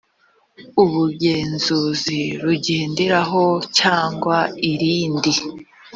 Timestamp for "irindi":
4.71-5.33